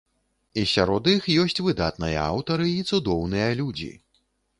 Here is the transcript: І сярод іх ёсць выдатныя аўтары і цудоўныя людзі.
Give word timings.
І 0.59 0.61
сярод 0.69 1.09
іх 1.15 1.27
ёсць 1.41 1.61
выдатныя 1.67 2.23
аўтары 2.31 2.67
і 2.71 2.81
цудоўныя 2.93 3.53
людзі. 3.61 3.91